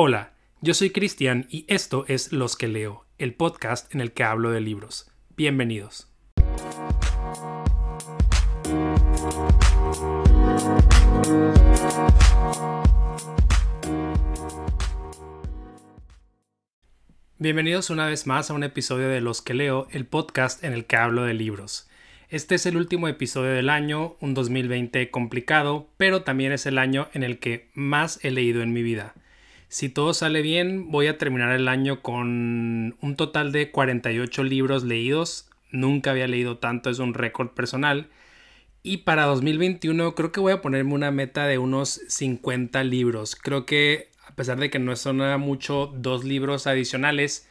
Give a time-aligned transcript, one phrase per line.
[0.00, 4.22] Hola, yo soy Cristian y esto es Los que leo, el podcast en el que
[4.22, 5.10] hablo de libros.
[5.36, 6.06] Bienvenidos.
[17.38, 20.84] Bienvenidos una vez más a un episodio de Los que leo, el podcast en el
[20.84, 21.90] que hablo de libros.
[22.28, 27.08] Este es el último episodio del año, un 2020 complicado, pero también es el año
[27.14, 29.16] en el que más he leído en mi vida.
[29.68, 34.82] Si todo sale bien, voy a terminar el año con un total de 48 libros
[34.82, 35.50] leídos.
[35.70, 38.08] Nunca había leído tanto, es un récord personal.
[38.82, 43.36] Y para 2021 creo que voy a ponerme una meta de unos 50 libros.
[43.36, 47.46] Creo que a pesar de que no son mucho dos libros adicionales,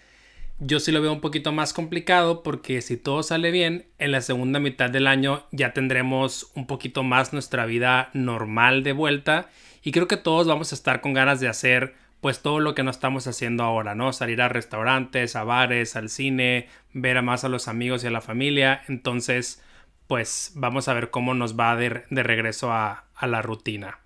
[0.58, 4.22] yo sí lo veo un poquito más complicado porque si todo sale bien, en la
[4.22, 9.50] segunda mitad del año ya tendremos un poquito más nuestra vida normal de vuelta
[9.84, 12.84] y creo que todos vamos a estar con ganas de hacer pues todo lo que
[12.84, 14.12] no estamos haciendo ahora, ¿no?
[14.12, 18.12] Salir a restaurantes, a bares, al cine, ver a más a los amigos y a
[18.12, 18.82] la familia.
[18.90, 19.64] Entonces,
[20.08, 24.00] pues vamos a ver cómo nos va de, regreso a, la rutina.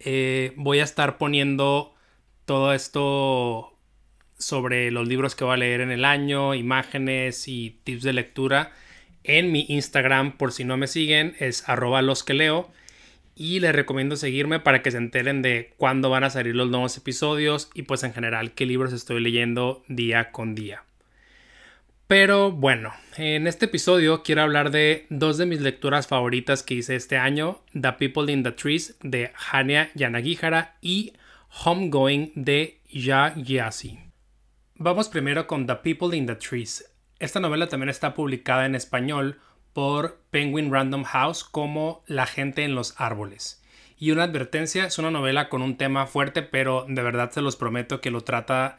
[0.00, 1.94] Eh, voy a estar poniendo
[2.44, 3.78] todo esto
[4.36, 8.72] sobre los libros que voy a leer en el año, imágenes y tips de lectura
[9.22, 12.68] en mi Instagram por si no me siguen, es arroba los que leo.
[13.38, 16.96] Y les recomiendo seguirme para que se enteren de cuándo van a salir los nuevos
[16.96, 20.84] episodios y pues en general qué libros estoy leyendo día con día.
[22.06, 26.96] Pero bueno, en este episodio quiero hablar de dos de mis lecturas favoritas que hice
[26.96, 31.12] este año, The People in the Trees de Hania Yanagihara y
[31.64, 33.98] Homegoing de Ya Gyasi.
[34.76, 36.90] Vamos primero con The People in the Trees.
[37.18, 39.40] Esta novela también está publicada en español
[39.76, 43.62] por Penguin Random House como La gente en los árboles.
[43.98, 47.56] Y una advertencia, es una novela con un tema fuerte, pero de verdad se los
[47.56, 48.78] prometo que lo trata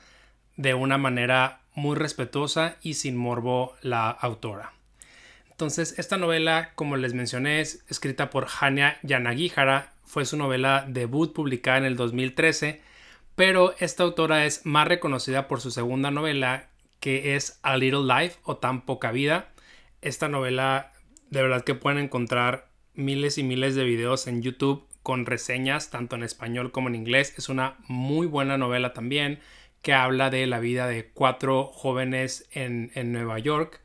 [0.56, 4.74] de una manera muy respetuosa y sin morbo la autora.
[5.52, 11.32] Entonces, esta novela, como les mencioné, es escrita por Hania Yanagihara, fue su novela debut
[11.32, 12.82] publicada en el 2013,
[13.36, 16.70] pero esta autora es más reconocida por su segunda novela,
[17.00, 19.50] que es A Little Life o Tan Poca Vida.
[20.02, 20.94] Esta novela,
[21.30, 26.16] de verdad que pueden encontrar miles y miles de videos en YouTube con reseñas, tanto
[26.16, 27.34] en español como en inglés.
[27.38, 29.40] Es una muy buena novela también
[29.82, 33.80] que habla de la vida de cuatro jóvenes en, Nueva York,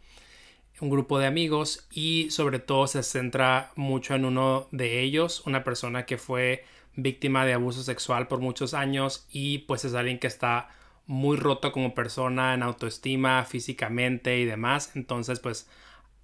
[0.81, 5.63] un grupo de amigos y sobre todo se centra mucho en uno de ellos, una
[5.63, 6.65] persona que fue
[6.97, 10.71] víctima de abuso sexual por muchos años y pues es alguien que está
[11.07, 14.91] muy roto como persona en autoestima, físicamente y demás.
[14.97, 15.69] Entonces pues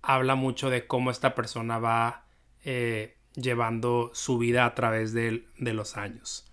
[0.09, 2.25] habla mucho de cómo esta persona va
[2.65, 6.49] eh, llevando su vida a través de los años.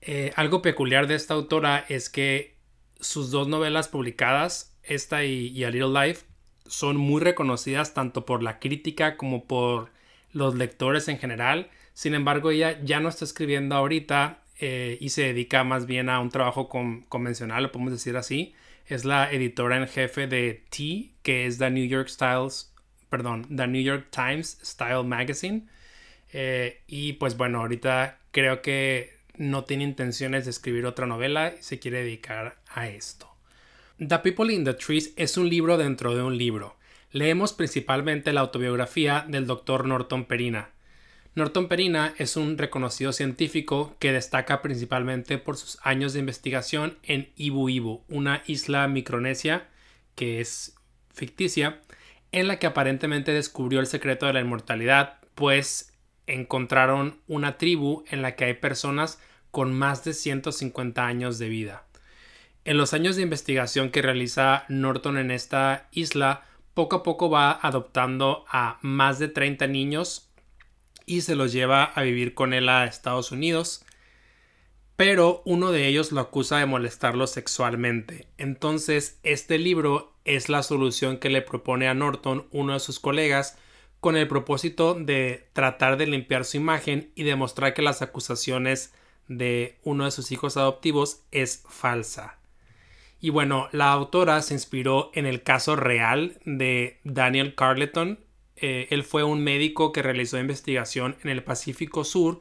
[0.00, 2.54] Eh, algo peculiar de esta autora es que
[3.00, 6.24] sus dos novelas publicadas, esta y, A Little Life,
[6.66, 9.90] son muy reconocidas tanto por la crítica como por
[10.32, 11.70] los lectores en general.
[11.94, 16.20] Sin embargo, ella ya no está escribiendo ahorita eh, y se dedica más bien a
[16.20, 18.54] un trabajo convencional, lo podemos decir así.
[18.86, 22.72] Es la editora en jefe de T, que es The New York Styles,
[23.10, 25.66] perdón, The New York Times Style Magazine.
[26.32, 31.62] Eh, y pues bueno, ahorita creo que no tiene intenciones de escribir otra novela y
[31.62, 33.28] se quiere dedicar a esto.
[33.98, 36.78] The People in the Trees es un libro dentro de un libro.
[37.12, 39.84] Leemos principalmente la autobiografía del Dr.
[39.84, 40.70] Norton Perina.
[41.34, 47.28] Norton Perina es un reconocido científico que destaca principalmente por sus años de investigación en
[47.36, 49.68] Ibu Ibu, una isla micronesia
[50.14, 50.77] que es
[51.18, 51.82] ficticia,
[52.32, 55.92] en la que aparentemente descubrió el secreto de la inmortalidad, pues
[56.26, 59.20] encontraron una tribu en la que hay personas
[59.50, 61.84] con más de 150 años de vida.
[62.64, 67.58] En los años de investigación que realiza Norton en esta isla, poco a poco va
[67.62, 70.30] adoptando a más de 30 niños
[71.06, 73.84] y se los lleva a vivir con él a Estados Unidos,
[74.96, 78.28] pero uno de ellos lo acusa de molestarlo sexualmente.
[78.36, 83.58] Entonces, este libro es la solución que le propone a Norton uno de sus colegas
[84.00, 88.94] con el propósito de tratar de limpiar su imagen y demostrar que las acusaciones
[89.26, 92.38] de uno de sus hijos adoptivos es falsa.
[93.20, 98.20] Y bueno, la autora se inspiró en el caso real de Daniel Carleton.
[98.56, 102.38] Eh, él fue un médico que realizó investigación en el Pacífico Sur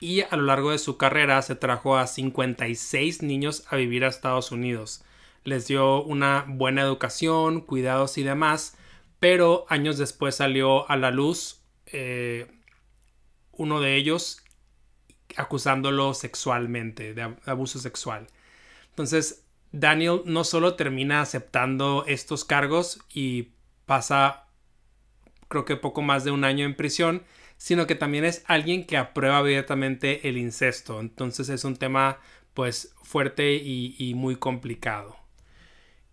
[0.00, 4.08] y a lo largo de su carrera se trajo a 56 niños a vivir a
[4.08, 5.04] Estados Unidos.
[5.48, 8.76] Les dio una buena educación, cuidados y demás,
[9.18, 12.46] pero años después salió a la luz eh,
[13.52, 14.44] uno de ellos
[15.36, 18.26] acusándolo sexualmente, de abuso sexual.
[18.90, 23.50] Entonces, Daniel no solo termina aceptando estos cargos y
[23.86, 24.48] pasa,
[25.48, 27.24] creo que poco más de un año en prisión,
[27.56, 31.00] sino que también es alguien que aprueba abiertamente el incesto.
[31.00, 32.18] Entonces es un tema
[32.54, 35.16] pues fuerte y, muy complicado.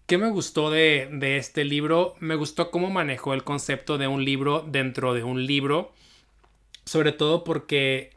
[0.06, 2.16] ¿Qué me gustó de, de, este libro?
[2.20, 5.94] Me gustó cómo manejó el concepto de un libro dentro de un libro,
[6.86, 8.12] sobre todo porque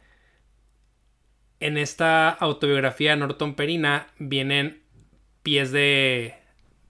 [1.60, 4.82] en esta autobiografía de Norton Perina vienen
[5.42, 6.34] pies de,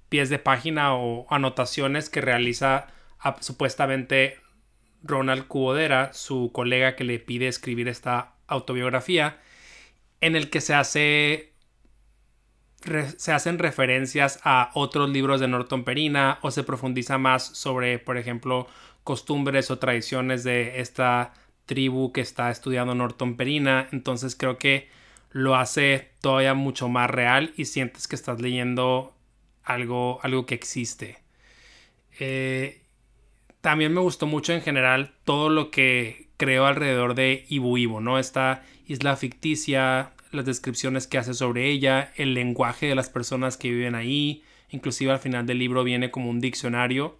[0.08, 2.88] pies de página o anotaciones que realiza
[3.40, 4.38] supuestamente
[5.02, 9.38] Ronald Cubodera, su colega que le pide escribir esta autobiografía,
[10.20, 11.47] en el que se hace
[13.16, 18.16] se hacen referencias a otros libros de Norton Perina o se profundiza más sobre, por
[18.16, 18.68] ejemplo,
[19.04, 21.32] costumbres o tradiciones de esta
[21.66, 23.88] tribu que está estudiando Norton Perina.
[23.92, 24.88] Entonces creo que
[25.30, 29.14] lo hace todavía mucho más real y sientes que estás leyendo
[29.64, 31.18] algo, algo que existe.
[32.18, 32.82] Eh,
[33.60, 38.18] también me gustó mucho en general todo lo que creó alrededor de Ibu Ibu, ¿no?
[38.18, 43.70] Esta isla ficticia, las descripciones que hace sobre ella, el lenguaje de las personas que
[43.70, 47.18] viven ahí, inclusive al final del libro viene como un diccionario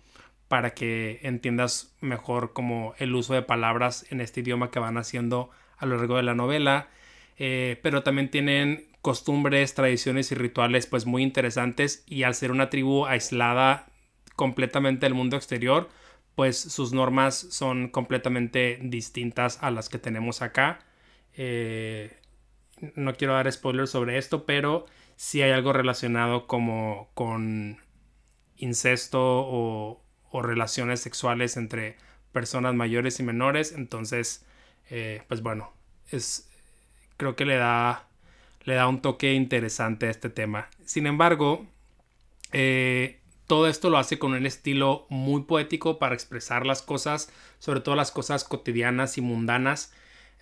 [0.49, 5.51] para que entiendas mejor como el uso de palabras en este idioma que van haciendo
[5.77, 6.89] a lo largo de la novela,
[7.39, 12.03] eh, pero también tienen costumbres, tradiciones y rituales pues muy interesantes.
[12.07, 13.87] Y al ser una tribu aislada
[14.37, 15.89] completamente del mundo exterior,
[16.35, 20.81] pues sus normas son completamente distintas a las que tenemos acá.
[21.37, 22.17] Eh,
[22.95, 24.87] no quiero dar spoilers sobre esto, pero
[25.17, 27.79] sí hay algo relacionado como con
[28.57, 30.03] incesto o,
[30.43, 31.97] relaciones sexuales entre
[32.33, 33.73] personas mayores y menores.
[33.73, 34.45] Entonces,
[34.91, 35.73] eh, pues bueno,
[36.11, 36.49] es,
[37.17, 38.07] creo que le da,
[38.65, 40.69] le da un toque interesante a este tema.
[40.85, 41.67] Sin embargo,
[42.53, 47.81] eh, todo esto lo hace con un estilo muy poético para expresar las cosas, sobre
[47.81, 49.93] todo las cosas cotidianas y mundanas.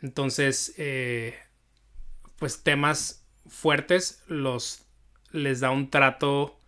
[0.02, 1.38] Entonces, eh,
[2.38, 4.82] pues temas fuertes los
[5.32, 6.58] les da un trato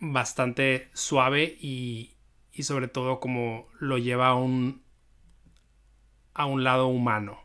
[0.00, 2.14] bastante suave y,
[2.52, 4.82] y sobre todo como lo lleva a un,
[6.34, 7.44] a un lado humano.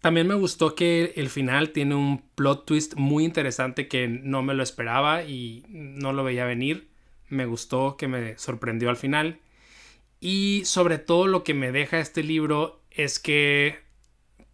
[0.00, 4.54] También me gustó que el final tiene un plot twist muy interesante que no me
[4.54, 6.88] lo esperaba y no lo veía venir.
[7.28, 9.40] Me gustó que me sorprendió al final.
[10.20, 13.80] Y sobre todo lo que me deja este libro es que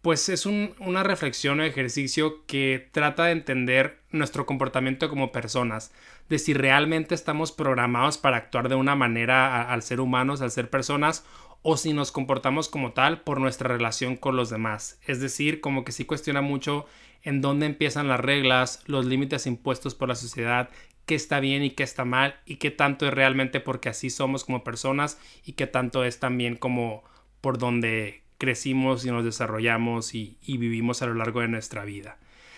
[0.03, 5.93] pues es una reflexión o ejercicio que trata de entender nuestro comportamiento como personas,
[6.27, 10.69] de si realmente estamos programados para actuar de una manera al ser humanos, al ser
[10.69, 11.25] personas,
[11.61, 14.99] o si nos comportamos como tal por nuestra relación con los demás.
[15.07, 16.85] Es decir, como que sí cuestiona mucho
[17.23, 20.69] en dónde empiezan las reglas, los límites impuestos por la sociedad,
[21.05, 24.43] qué está bien y qué está mal, y qué tanto es realmente porque así somos
[24.43, 27.05] como personas y qué tanto es también como
[27.39, 32.17] por donde crecimos y nos desarrollamos y, vivimos a lo largo de nuestra vida.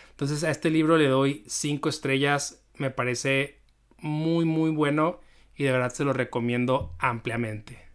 [0.10, 3.60] Entonces a este libro le doy cinco estrellas, me parece
[4.00, 5.20] muy muy bueno
[5.56, 7.86] y de verdad se lo recomiendo ampliamente.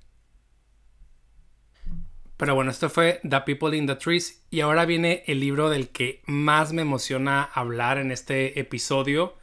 [2.37, 5.89] Pero bueno, esto fue The People in the Trees y ahora viene el libro del
[5.89, 9.35] que más me emociona hablar en este episodio.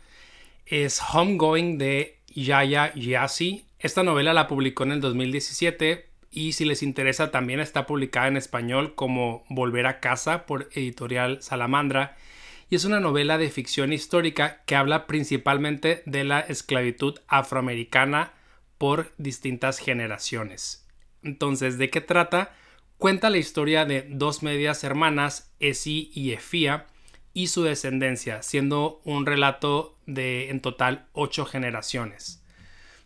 [0.66, 3.66] Es Homegoing de Yaya Yassi.
[3.78, 6.07] Esta novela la publicó en el 2017
[6.38, 11.42] y si les interesa también está publicada en español como Volver a casa por editorial
[11.42, 12.16] Salamandra.
[12.70, 18.34] Y es una novela de ficción histórica que habla principalmente de la esclavitud afroamericana
[18.78, 20.86] por distintas generaciones.
[21.24, 22.54] Entonces, ¿de qué trata?
[22.98, 26.88] cuenta la historia de dos medias hermanas, Esi y Efía,
[27.34, 32.44] y su descendencia, siendo un relato de en total ocho generaciones.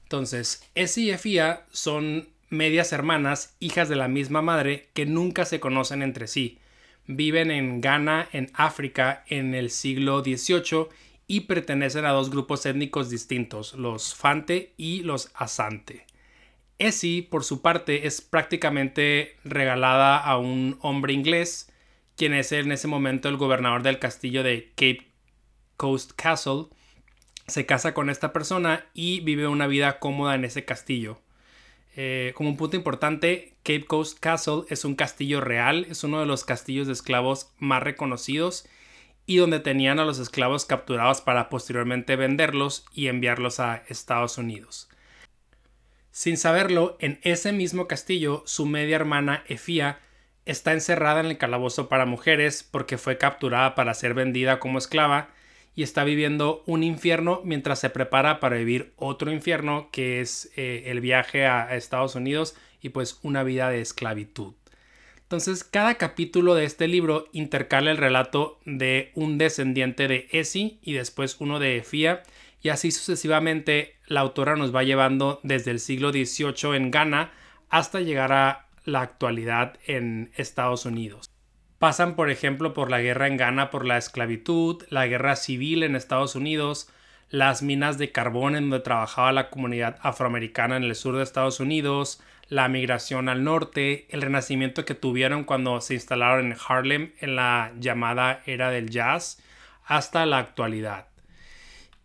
[0.04, 5.60] Entonces, Esi y Efía son medias hermanas, hijas de la misma madre, que nunca se
[5.60, 6.60] conocen entre sí.
[7.08, 10.90] Viven en Ghana, en África, en el siglo XVIII
[11.28, 16.06] y pertenecen a dos grupos étnicos distintos, los Fante y los Asante.
[16.78, 21.72] Essie, por su parte, es prácticamente regalada a un hombre inglés,
[22.18, 25.08] quien es en ese momento el gobernador del castillo de Cape
[25.78, 26.66] Coast Castle.
[27.48, 31.22] Se casa con esta persona y vive una vida cómoda en ese castillo.
[31.96, 36.26] Eh, como un punto importante, Cape Coast Castle es un castillo real, es uno de
[36.26, 38.66] los castillos de esclavos más reconocidos
[39.26, 44.90] y donde tenían a los esclavos capturados para posteriormente venderlos y enviarlos a Estados Unidos.
[46.12, 50.00] Sin saberlo, en ese mismo castillo, su media hermana Efía
[50.46, 55.30] está encerrada en el calabozo para mujeres porque fue capturada para ser vendida como esclava
[55.76, 60.84] y está viviendo un infierno mientras se prepara para vivir otro infierno que es eh,
[60.88, 64.54] el viaje a, Estados Unidos y pues una vida de esclavitud.
[65.24, 70.92] Entonces, cada capítulo de este libro intercala el relato de un descendiente de Esi y
[70.92, 72.24] después uno de Efía,
[72.62, 77.32] y así sucesivamente la autora nos va llevando desde el siglo XVIII en Ghana
[77.70, 81.31] hasta llegar a la actualidad en Estados Unidos.
[81.82, 85.96] Pasan, por ejemplo, por la guerra en Ghana por la esclavitud, la guerra civil en
[85.96, 86.88] Estados Unidos,
[87.32, 91.60] las minas de carbón en donde trabajaba la comunidad afroamericana en el sur de Estados
[91.60, 97.36] Unidos, la migración al norte, el renacimiento que tuvieron cuando se instalaron en Harlem en
[97.36, 99.42] la llamada era del jazz,
[99.84, 101.08] hasta la actualidad.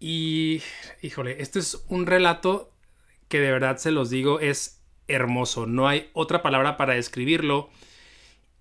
[0.00, 0.62] Y,
[1.02, 2.72] híjole, este es un relato
[3.28, 7.68] que de verdad se los digo, es hermoso, no hay otra palabra para describirlo.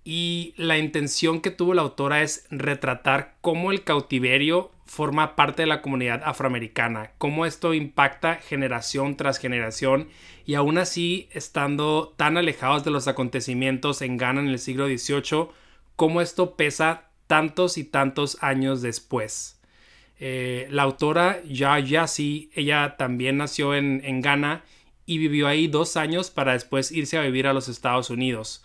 [0.08, 5.66] Y la intención que tuvo la autora es retratar cómo el cautiverio forma parte de
[5.66, 10.06] la comunidad afroamericana, cómo esto impacta generación tras generación
[10.46, 15.48] y aún así estando tan alejados de los acontecimientos en Ghana en el siglo XVIII,
[15.96, 19.60] cómo esto pesa tantos y tantos años después.
[20.20, 24.62] Eh, la autora Ya Yassi, ella también nació en, en Ghana
[25.04, 28.62] y vivió ahí dos años para después irse a vivir a los Estados Unidos.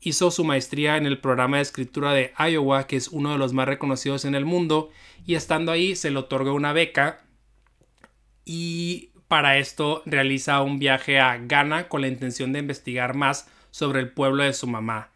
[0.00, 3.52] Hizo su maestría en el programa de escritura de Iowa, que es uno de los
[3.52, 4.90] más reconocidos en el mundo,
[5.26, 7.20] y estando ahí se le otorgó una beca
[8.44, 14.00] y para esto realiza un viaje a Ghana con la intención de investigar más sobre
[14.00, 15.10] el pueblo de su mamá.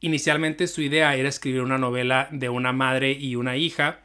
[0.00, 4.00] Inicialmente su idea era escribir una novela de una madre y una hija,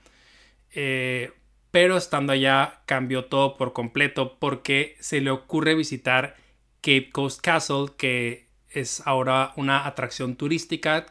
[0.73, 1.31] eh,
[1.69, 6.35] pero estando allá cambió todo por completo porque se le ocurre visitar
[6.81, 11.05] Cape Coast Castle, que es ahora una atracción turística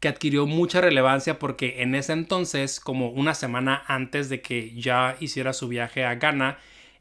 [0.00, 5.16] que adquirió mucha relevancia porque en ese entonces, como una semana antes de que ya
[5.20, 6.58] hiciera su viaje a Ghana,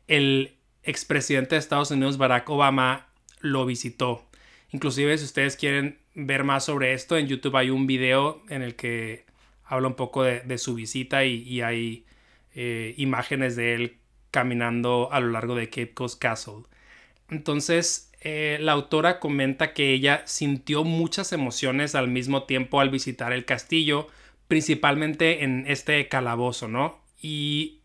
[0.08, 3.08] el expresidente de Estados Unidos Barack Obama
[3.40, 4.28] lo visitó.
[4.72, 8.76] Inclusive si ustedes quieren ver más sobre esto, en YouTube hay un video en el
[8.76, 9.26] que
[9.64, 12.06] habla un poco de, su visita y, hay
[12.54, 13.98] eh, imágenes de él
[14.32, 16.64] caminando a lo largo de Cape Coast Castle.
[17.30, 23.32] Entonces, eh, la autora comenta que ella sintió muchas emociones al mismo tiempo al visitar
[23.32, 24.08] el castillo,
[24.48, 27.02] principalmente en este calabozo, ¿no?
[27.22, 27.82] Y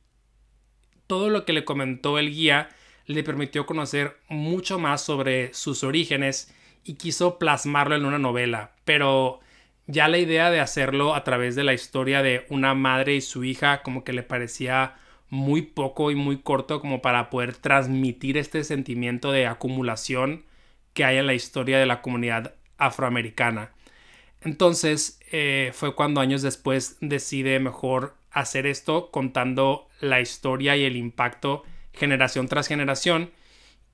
[1.07, 2.71] todo lo que le comentó el guía
[3.07, 6.53] le permitió conocer mucho más sobre sus orígenes
[6.85, 9.41] y quiso plasmarlo en una novela, pero
[9.87, 13.45] ya la idea de hacerlo a través de la historia de una madre y su
[13.45, 14.97] hija como que le parecía
[15.35, 20.45] muy poco y muy corto como para poder transmitir este sentimiento de acumulación
[20.93, 23.73] que hay en la historia de la comunidad afroamericana.
[24.41, 30.97] Entonces eh, fue cuando años después decide mejor hacer esto contando la historia y el
[30.97, 33.33] impacto generación tras generación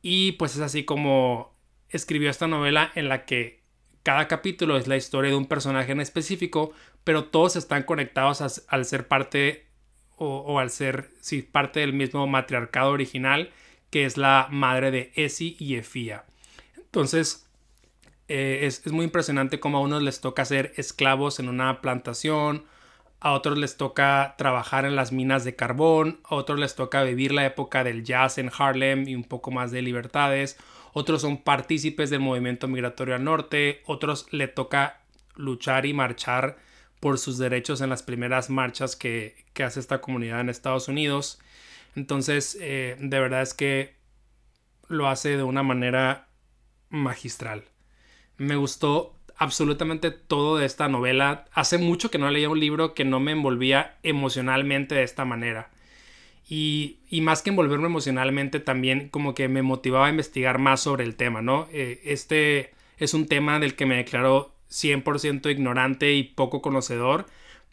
[0.02, 1.54] y pues es así como
[1.88, 3.62] escribió esta novela en la que
[4.02, 8.84] cada capítulo es la historia de un personaje en específico, pero todos están conectados al
[8.84, 9.69] ser parte
[10.22, 11.10] o, al ser
[11.50, 13.50] parte del mismo matriarcado original,
[13.88, 16.24] que es la madre de Esi y Efía.
[16.76, 17.48] Entonces,
[18.28, 22.66] eh, es, es, muy impresionante cómo a unos les toca ser esclavos en una plantación,
[23.20, 27.32] a otros les toca trabajar en las minas de carbón, a otros les toca vivir
[27.32, 30.58] la época del jazz en Harlem y un poco más de libertades,
[30.92, 35.00] otros son partícipes del movimiento migratorio al norte, otros le toca
[35.34, 36.58] luchar y marchar
[37.00, 41.38] por sus derechos en las primeras marchas que, hace esta comunidad en Estados Unidos.
[41.96, 43.94] Entonces, eh, de verdad es que
[44.88, 46.28] lo hace de una manera
[46.88, 47.64] magistral.
[48.38, 51.46] Me gustó absolutamente todo de esta novela.
[51.52, 55.70] Hace mucho que no leía un libro que no me envolvía emocionalmente de esta manera.
[56.48, 61.14] Y, más que envolverme emocionalmente, también como que me motivaba a investigar más sobre el
[61.14, 61.68] tema, ¿no?
[61.72, 67.26] Eh, este es un tema del que me declaro 100% ignorante y poco conocedor,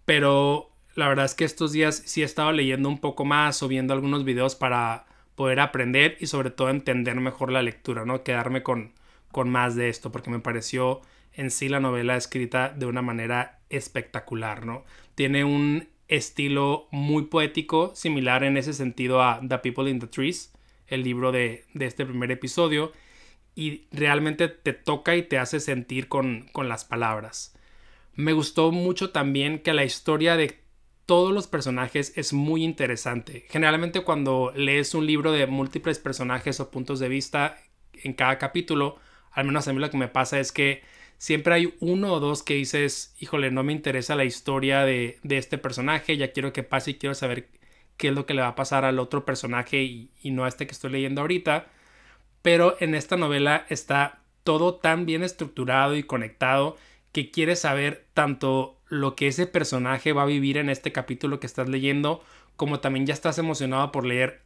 [0.06, 3.68] pero la verdad es que estos días sí he estado leyendo un poco más o
[3.68, 8.24] viendo algunos videos para poder aprender y sobre todo entender mejor la lectura, ¿no?
[8.24, 8.94] Quedarme con,
[9.32, 11.02] con más de esto, porque me pareció
[11.34, 14.84] en sí la novela escrita de una manera espectacular, ¿no?
[15.14, 20.54] Tiene un estilo muy poético, similar en ese sentido a The People in the Trees,
[20.88, 22.92] el libro de, este primer episodio,
[23.58, 27.56] y realmente te toca y te hace sentir con, con las palabras.
[28.14, 30.60] Me gustó mucho también que la historia de
[31.08, 33.48] todos los personajes es muy interesante.
[33.50, 37.58] Generalmente cuando lees un libro de múltiples personajes o puntos de vista
[38.04, 39.00] en cada capítulo,
[39.32, 40.84] al menos a mí lo que me pasa es que
[41.18, 45.58] siempre hay uno o dos que dices, híjole, no me interesa la historia de, este
[45.58, 47.48] personaje, ya quiero que pase y quiero saber
[47.98, 50.48] qué es lo que le va a pasar al otro personaje y, y no a
[50.48, 51.72] este que estoy leyendo ahorita.
[52.48, 56.78] Pero en esta novela está todo tan bien estructurado y conectado
[57.12, 61.46] que quieres saber tanto lo que ese personaje va a vivir en este capítulo que
[61.46, 62.24] estás leyendo,
[62.56, 64.44] como también ya estás emocionado por leer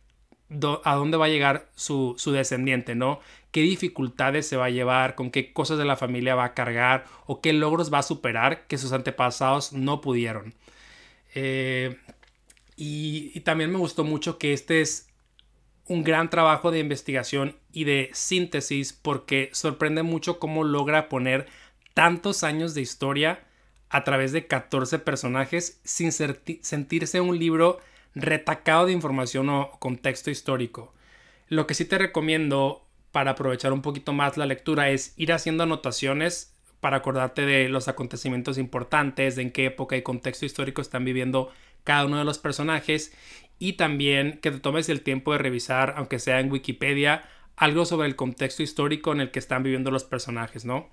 [0.84, 3.20] a dónde va a llegar su, descendiente, ¿no?
[3.52, 5.14] ¿Qué dificultades se va a llevar?
[5.14, 7.06] ¿Con qué cosas de la familia va a cargar?
[7.28, 10.56] ¿O qué logros va a superar que sus antepasados no pudieron?
[11.36, 12.00] Eh,
[12.76, 15.08] y, y también me gustó mucho que este es
[15.86, 21.48] un gran trabajo de investigación y de síntesis porque sorprende mucho cómo logra poner
[21.94, 23.44] tantos años de historia
[23.90, 27.80] a través de 14 personajes sin sentirse un libro
[28.16, 30.94] retacado de información o contexto histórico.
[31.48, 35.64] Lo que sí te recomiendo para aprovechar un poquito más la lectura es ir haciendo
[35.64, 41.06] anotaciones para acordarte de los acontecimientos importantes, de en qué época y contexto histórico están
[41.06, 41.52] viviendo
[41.84, 43.14] cada uno de los personajes
[43.60, 47.24] y también que te tomes el tiempo de revisar, aunque sea en Wikipedia,
[47.56, 50.90] algo sobre el contexto histórico en el que están viviendo los personajes, ¿no?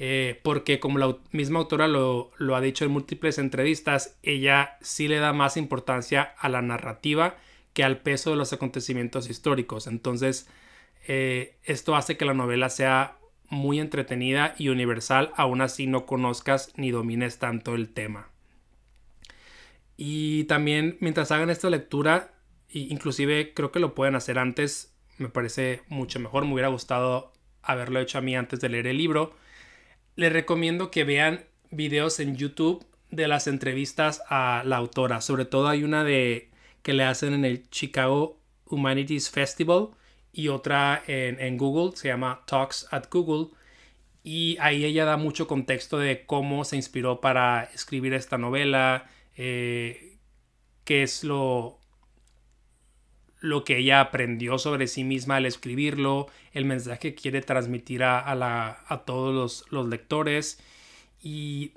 [0.00, 5.16] Eh, porque como la misma autora lo, ha dicho en múltiples entrevistas, ella sí le
[5.18, 7.36] da más importancia a la narrativa
[7.72, 9.86] que al peso de los acontecimientos históricos.
[9.88, 10.48] Entonces,
[11.08, 13.16] eh, esto hace que la novela sea
[13.48, 18.30] muy entretenida y universal, aún así no conozcas ni domines tanto el tema.
[19.96, 22.34] Y también mientras hagan esta lectura,
[22.70, 27.32] inclusive creo que lo pueden hacer antes, me parece mucho mejor, me hubiera gustado
[27.62, 29.34] haberlo hecho a mí antes de leer el libro
[30.18, 35.20] les recomiendo que vean videos en YouTube de las entrevistas a la autora.
[35.20, 36.50] Sobre todo hay una de
[36.82, 39.90] que le hacen en el Chicago Humanities Festival
[40.32, 43.50] y otra en, Google, se llama Talks at Google.
[44.24, 50.16] Y ahí ella da mucho contexto de cómo se inspiró para escribir esta novela, eh,
[50.82, 51.78] qué es lo,
[53.40, 58.34] lo que ella aprendió sobre sí misma al escribirlo, el mensaje que quiere transmitir a,
[58.34, 60.60] la, a todos los, lectores.
[61.22, 61.72] Y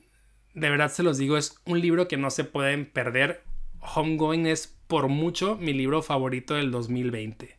[0.54, 3.44] de verdad se los digo, es un libro que no se pueden perder.
[3.80, 7.56] Homegoing es por mucho mi libro favorito del 2020.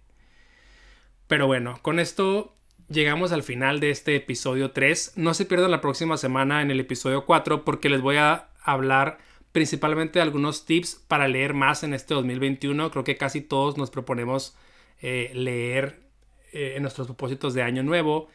[1.29, 2.55] Pero bueno, con esto
[2.88, 5.14] llegamos al final de este episodio 3.
[5.16, 9.18] No se pierdan la próxima semana en el episodio 4 porque les voy a hablar
[9.52, 12.90] principalmente algunos tips para leer más en este 2021.
[12.90, 14.56] Creo que casi todos nos proponemos
[15.00, 16.00] eh, leer
[16.52, 18.28] eh, en nuestros propósitos de año nuevo.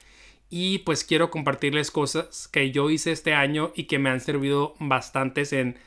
[0.49, 4.75] Y pues quiero compartirles cosas que yo hice este año y que me han servido
[4.79, 5.77] bastantes en,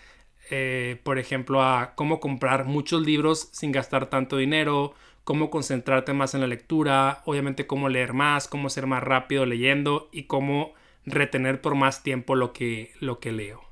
[0.50, 6.34] eh, por ejemplo, a cómo comprar muchos libros sin gastar tanto dinero, cómo concentrarte más
[6.34, 10.74] en la lectura, obviamente cómo leer más, cómo ser más rápido leyendo y cómo
[11.06, 13.69] retener por más tiempo lo que, lo que leo.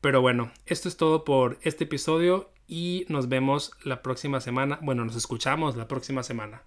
[0.00, 4.78] Pero bueno, esto es todo por este episodio y nos vemos la próxima semana.
[4.82, 6.62] Bueno, nos escuchamos la próxima semana.